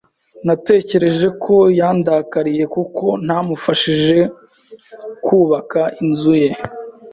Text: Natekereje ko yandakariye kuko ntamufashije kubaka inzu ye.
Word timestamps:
Natekereje 0.45 1.27
ko 1.43 1.55
yandakariye 1.79 2.63
kuko 2.75 3.05
ntamufashije 3.25 4.19
kubaka 5.25 5.81
inzu 6.03 6.33
ye. 6.43 6.51